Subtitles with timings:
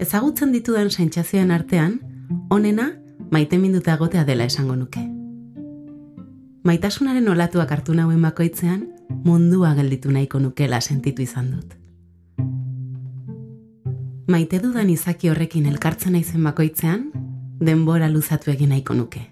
[0.00, 1.98] Ezagutzen ditudan sentsazioen artean,
[2.48, 2.86] onena
[3.30, 5.02] maite minduta egotea dela esango nuke.
[6.64, 8.86] Maitasunaren olatuak hartu nauen bakoitzean,
[9.26, 11.76] mundua gelditu nahiko nukela sentitu izan dut.
[14.30, 17.10] Maite dudan izaki horrekin elkartzen naizen bakoitzean,
[17.60, 19.26] denbora luzatu egin nahiko nuke.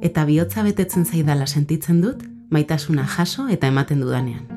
[0.00, 2.22] Eta bihotza betetzen zaidala sentitzen dut,
[2.54, 4.53] maitasuna jaso eta ematen dudanean.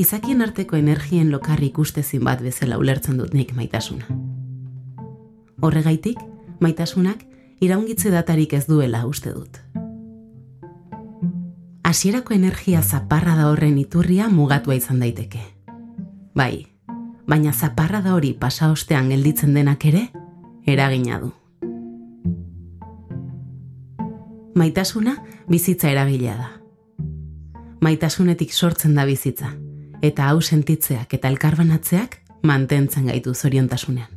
[0.00, 4.06] Izakien arteko energien lokarri ikustezin bat bezala ulertzen dut nik maitasuna.
[5.60, 6.16] Horregaitik,
[6.64, 7.26] maitasunak
[7.60, 9.60] iraungitze datarik ez duela uste dut.
[11.84, 15.42] Hasierako energia zaparra da horren iturria mugatua izan daiteke.
[16.32, 16.64] Bai,
[17.28, 20.06] baina zaparra da hori pasa ostean gelditzen denak ere,
[20.64, 21.34] eragina du.
[24.54, 26.52] Maitasuna bizitza eragilea da.
[27.84, 29.58] Maitasunetik sortzen da bizitza,
[30.02, 34.08] eta hau sentitzeak eta elkarbanatzeak mantentzen gaitu zoriontasunean.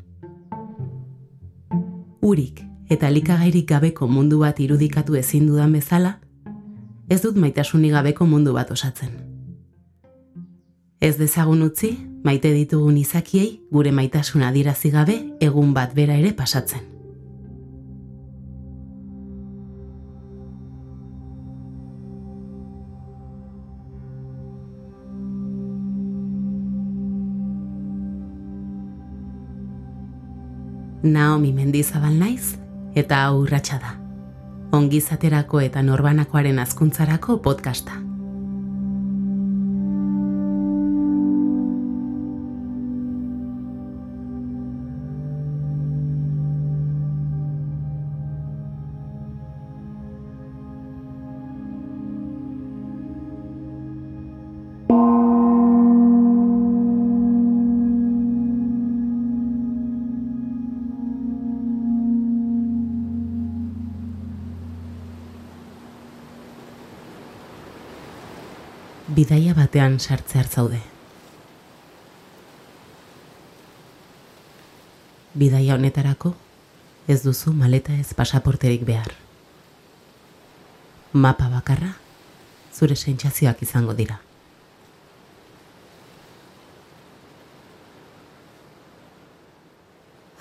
[2.22, 6.20] Urik eta likagairik gabeko mundu bat irudikatu ezin dudan bezala,
[7.10, 9.12] ez dut maitasuni gabeko mundu bat osatzen.
[11.04, 16.93] Ez dezagun utzi, maite ditugun izakiei gure maitasuna adirazi gabe egun bat bera ere pasatzen.
[31.04, 32.54] Naomi Mendizabal naiz
[32.96, 33.44] eta hau
[33.82, 33.92] da.
[34.72, 38.03] Ongizaterako eta norbanakoaren azkuntzarako podcasta.
[69.24, 70.82] Bidaia batean sartze hartzaude.
[75.40, 76.34] Bidaia honetarako
[77.08, 79.14] ez duzu maleta ez pasaporterik behar.
[81.14, 81.94] Mapa bakarra
[82.76, 84.20] zure sentsazioak izango dira.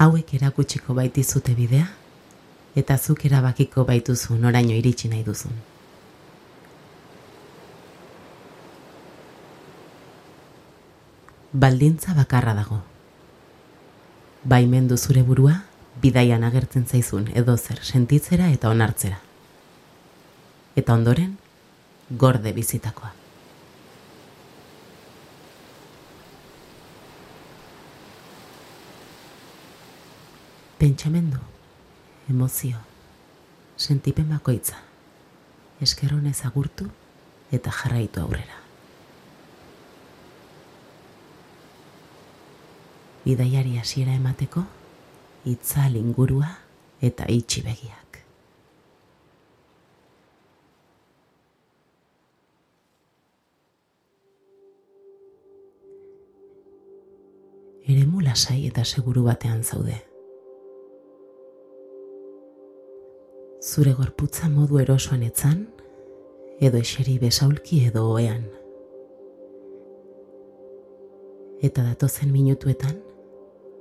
[0.03, 1.87] Hauek erakutsiko baitizute bidea
[2.83, 5.72] eta zuk erabakiko baituzu noraino iritsi nahi duzun.
[11.53, 12.81] Baldintza bakarra dago.
[14.45, 15.63] Baimendu zure burua,
[16.01, 19.19] bidaian agertzen zaizun edo zer sentitzera eta onartzera.
[20.77, 21.37] Eta ondoren,
[22.11, 23.13] gorde bizitakoa.
[30.79, 31.39] Pentsamendu,
[32.29, 32.81] emozio,
[33.77, 34.81] sentipen bakoitza,
[35.81, 36.89] eskeronez agurtu
[37.53, 38.62] eta jarraitu aurrera.
[43.25, 44.65] Bidaiari hasiera emateko
[45.47, 46.49] itzal ingurua
[47.03, 48.19] eta itxi begiak.
[57.93, 59.99] Eremu lasai eta seguru batean zaude.
[63.63, 65.67] Zure gorputza modu erosoan etzan,
[66.63, 68.45] edo eseri besaulki edo oean.
[71.63, 72.99] Eta datozen minutuetan,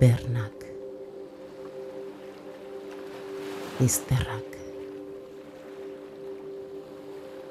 [0.00, 0.66] bernak,
[3.80, 4.58] izterrak,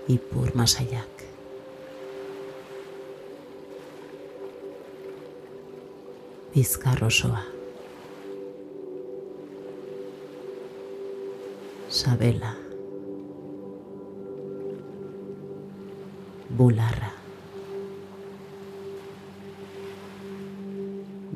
[0.08, 1.18] ipur masaiak.
[6.56, 7.44] Bizkar osoa.
[11.90, 12.56] Sabela.
[16.50, 17.12] Bularra.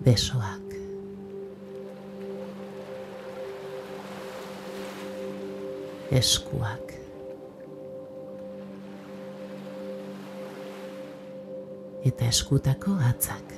[0.06, 0.61] Besoak.
[6.12, 6.92] Eskuak.
[12.04, 13.54] eta eskutako atzak.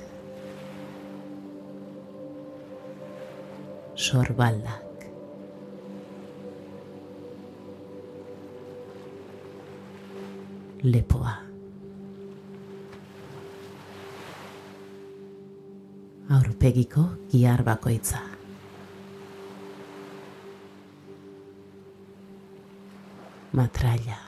[3.94, 5.06] Sorbaldak.
[10.84, 11.38] Lepoa.
[16.34, 18.33] Aurpegiko giar bakoitza.
[23.54, 24.18] Matralla,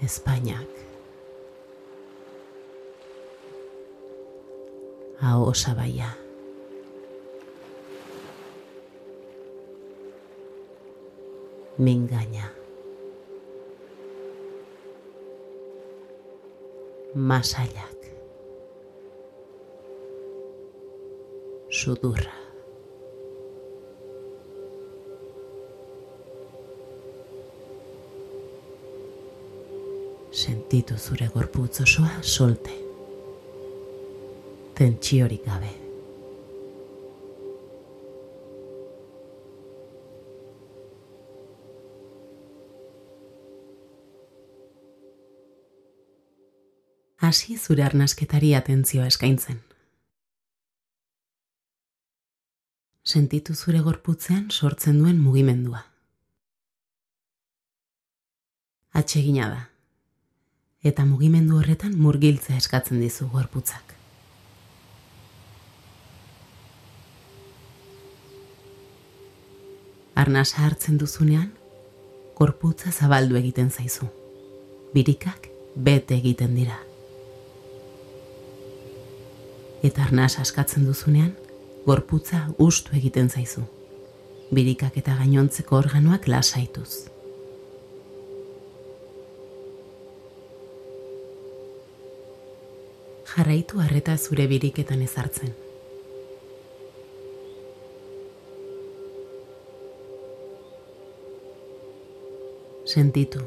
[0.00, 0.66] España,
[5.20, 6.16] Aosabaya.
[11.76, 12.50] Me engaña.
[17.14, 18.00] Masayak.
[21.68, 22.49] Sudurra.
[30.50, 32.72] Sentitu zure gorputz osoa solte.
[34.74, 35.70] Tentsiorik gabe.
[47.22, 49.62] Hasi zure arnasketari atentzioa eskaintzen.
[53.04, 55.86] Sentitu zure gorputzean sortzen duen mugimendua.
[58.98, 59.69] Atsegina da
[60.82, 63.96] eta mugimendu horretan murgiltza eskatzen dizu gorputzak.
[70.14, 71.50] Arnasa hartzen duzunean,
[72.36, 74.08] gorputza zabaldu egiten zaizu.
[74.94, 76.78] Birikak bete egiten dira.
[79.84, 81.32] Eta arnasa askatzen duzunean,
[81.86, 83.64] gorputza ustu egiten zaizu.
[84.50, 87.19] Birikak eta gainontzeko organoak lasaituz.
[93.30, 95.52] Jarraitu harreta zure biriketan ezartzen.
[102.84, 103.40] Sentitu,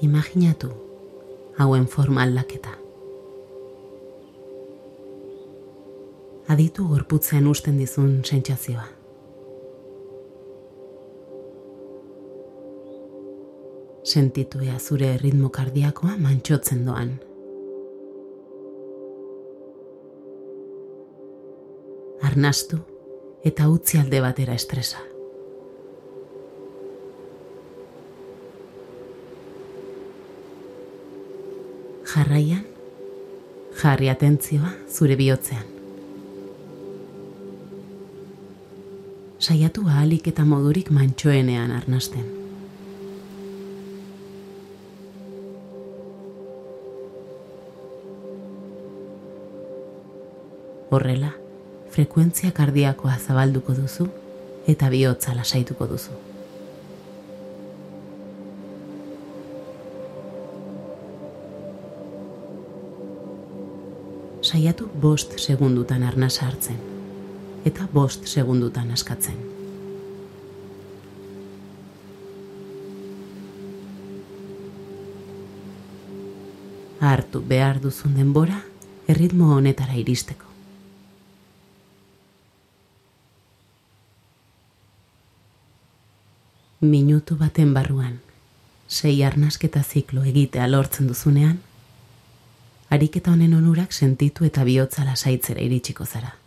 [0.00, 0.70] imaginatu,
[1.58, 2.78] hauen forma aldaketa.
[6.48, 8.86] Aditu gorputzen usten dizun sentsazioa.
[14.08, 17.18] Sentitu ea zure ritmo kardiakoa mantxotzen doan.
[22.28, 22.78] Arnastu
[23.48, 25.00] eta utzi alde batera estresa.
[32.08, 32.64] Jarraian,
[33.80, 35.66] jarri atentzioa zure bihotzean.
[39.38, 42.24] Saiatu ahalik eta modurik mantxoenean arnasten.
[50.90, 51.34] Horrela,
[51.98, 54.04] frekuentzia kardiakoa zabalduko duzu
[54.70, 56.12] eta bihotza lasaituko duzu.
[64.42, 66.78] Saiatu bost segundutan arna sartzen
[67.66, 69.42] eta bost segundutan askatzen.
[77.00, 78.62] Hartu behar duzun denbora
[79.08, 80.47] erritmo honetara iristeko.
[86.80, 88.20] Minutu baten barruan,
[88.88, 91.58] sei arnasketa ziklo egitea lortzen duzunean,
[92.90, 96.37] ariketa honen onurak sentitu eta bihotza lasaitzera iritsiko zara.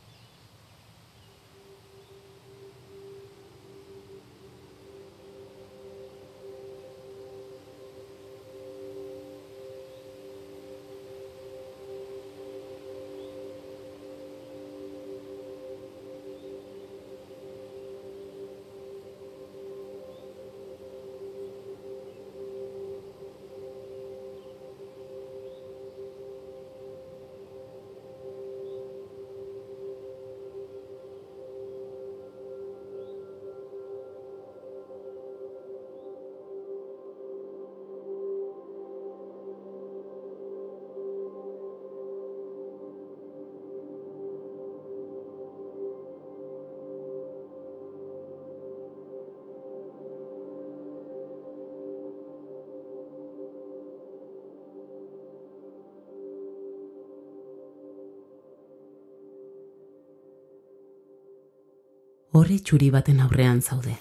[62.32, 63.98] Horri txuri baten aurrean zaude.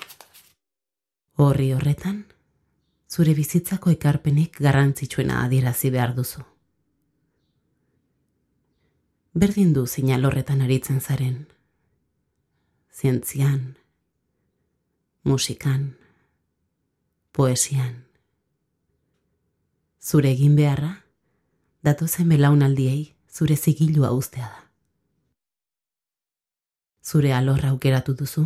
[1.41, 2.23] Horri horretan,
[3.11, 6.45] zure bizitzako ekarpenik garrantzitsuena adierazi behar duzu.
[9.35, 11.47] Berdin du zinal horretan aritzen zaren.
[13.01, 13.77] Zientzian,
[15.25, 15.97] musikan,
[17.33, 18.05] poesian.
[20.01, 20.97] Zure egin beharra,
[21.83, 24.70] datozen belaunaldiei zure zigilua ustea da.
[27.11, 28.45] Zure alorra aukeratu duzu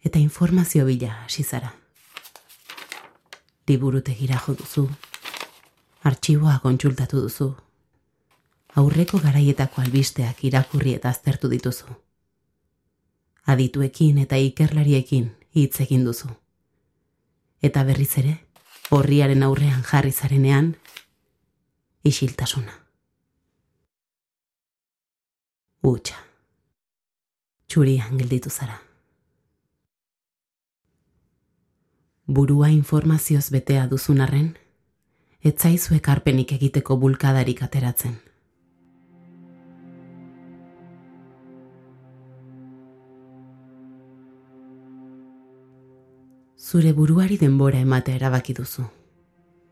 [0.00, 1.74] eta informazio bila hasi zara.
[3.68, 4.84] Liburutegira jo duzu,
[6.08, 7.48] artxiboa kontsultatu duzu,
[8.82, 11.98] aurreko garaietako albisteak irakurri eta aztertu dituzu.
[13.44, 16.30] Adituekin eta ikerlariekin hitz egin duzu.
[17.60, 18.34] Eta berriz ere,
[18.90, 20.72] horriaren aurrean jarri zarenean,
[22.14, 22.80] isiltasuna.
[25.82, 26.29] Utsa.
[27.70, 28.80] Txurian gelditu zara.
[32.26, 34.48] Burua informazioz betea duzun arren,
[35.46, 38.18] etzaizu ekarpenik egiteko bulkadarik ateratzen.
[46.58, 48.90] Zure buruari denbora ematea erabaki duzu.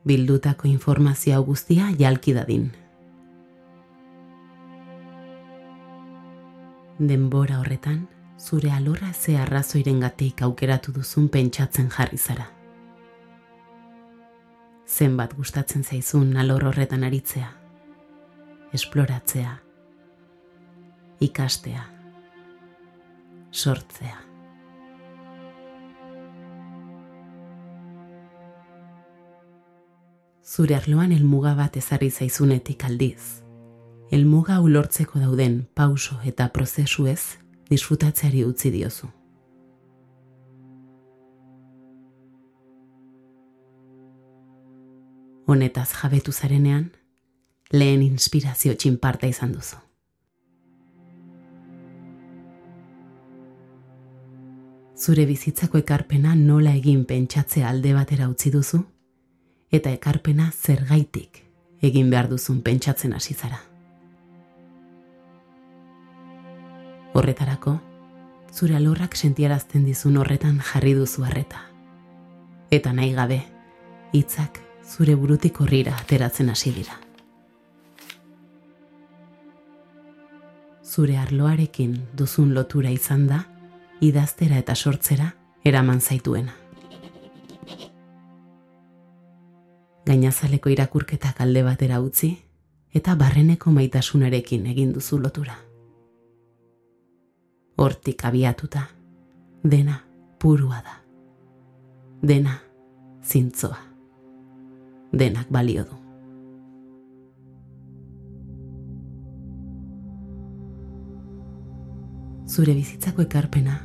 [0.07, 2.71] Bildutako informazioa guztia jalki dadin.
[6.99, 12.51] Denbora horretan, zure alorra ze arrazoiren gatik aukeratu duzun pentsatzen jarri zara.
[14.87, 17.51] Zenbat gustatzen zaizun alor horretan aritzea,
[18.73, 19.59] esploratzea,
[21.21, 21.85] ikastea,
[23.53, 24.25] sortzea.
[30.43, 33.45] Zure arloan elmuga bat ezarri zaizunetik aldiz,
[34.11, 37.39] elmuga ulortzeko dauden pauso eta prozesu ez
[37.69, 39.09] disfrutatzeari utzi diozu.
[45.49, 46.91] Honetaz jabetu zarenean,
[47.73, 49.77] lehen inspirazio txinparta izan duzu.
[54.99, 58.83] Zure bizitzako ekarpena nola egin pentsatze alde batera utzi duzu,
[59.71, 61.45] eta ekarpena zergaitik
[61.81, 63.68] egin behar duzun pentsatzen hasi zara.
[67.19, 67.73] Horretarako,
[68.55, 71.65] zure alorrak sentiarazten dizun horretan jarri duzu harreta.
[72.71, 73.41] Eta nahi gabe,
[74.15, 76.95] hitzak zure burutik horrira ateratzen hasi dira.
[80.85, 83.43] Zure arloarekin duzun lotura izan da,
[84.01, 85.33] idaztera eta sortzera
[85.65, 86.55] eraman zaituena.
[90.07, 92.37] Gainazaleko irakurketak alde batera utzi,
[92.95, 95.65] eta barreneko maitasunarekin egin duzu lotura
[97.79, 98.89] hortik abiatuta,
[99.63, 100.01] dena
[100.39, 100.97] purua da.
[102.23, 102.59] Dena
[103.23, 103.79] zintzoa.
[105.13, 105.97] Denak balio du.
[112.49, 113.79] Zure bizitzako ekarpena,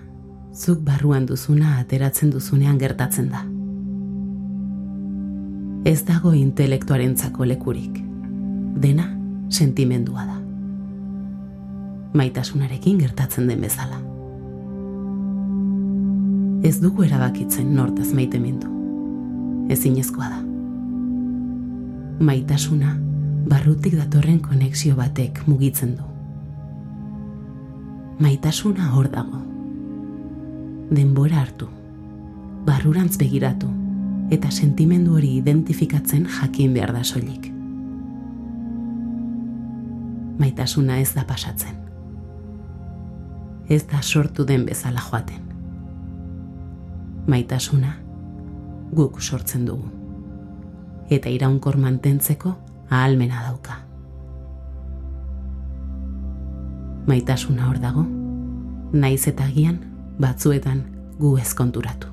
[0.54, 3.46] zuk barruan duzuna ateratzen duzunean gertatzen da.
[5.86, 8.00] Ez dago intelektuarentzako lekurik.
[8.82, 9.12] Dena
[9.50, 10.43] sentimendua da
[12.14, 13.98] maitasunarekin gertatzen den bezala.
[16.64, 18.70] Ez dugu erabakitzen nortaz maite mindu.
[19.70, 20.40] Ez inezkoa da.
[22.24, 22.96] Maitasuna
[23.50, 26.08] barrutik datorren konexio batek mugitzen du.
[28.22, 29.42] Maitasuna hor dago.
[30.94, 31.68] Denbora hartu,
[32.68, 33.68] barrurantz begiratu,
[34.32, 37.50] eta sentimendu hori identifikatzen jakin behar da soilik.
[40.38, 41.83] Maitasuna ez da pasatzen
[43.70, 45.42] ez da sortu den bezala joaten.
[47.28, 47.94] Maitasuna
[48.94, 49.90] guk sortzen dugu.
[51.10, 52.56] Eta iraunkor mantentzeko
[52.90, 53.80] ahalmena dauka.
[57.08, 58.06] Maitasuna hor dago,
[58.94, 59.80] naiz eta gian
[60.20, 60.84] batzuetan
[61.20, 62.13] gu ezkonturatu.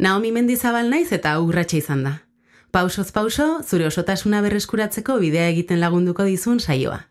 [0.00, 2.12] Naomi mendizabal naiz eta urratxe izan da.
[2.72, 7.02] Pausoz pauso, zure osotasuna berreskuratzeko bidea egiten lagunduko dizun saioa.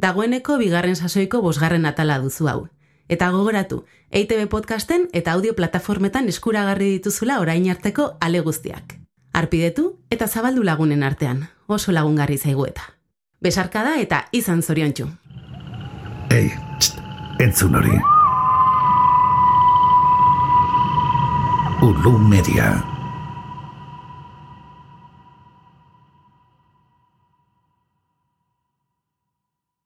[0.00, 2.62] Dagoeneko bigarren sasoiko bosgarren atala duzu hau.
[3.12, 8.96] Eta gogoratu, EITB podcasten eta audio plataformetan eskuragarri dituzula orain arteko ale guztiak.
[9.34, 12.88] Arpidetu eta zabaldu lagunen artean, oso lagungarri zaigu eta.
[13.44, 15.10] Besarkada eta izan zoriontsu.
[16.32, 16.48] Ei,
[16.80, 17.04] txt,
[17.38, 18.00] entzun hori.
[21.84, 22.93] Ulu Media.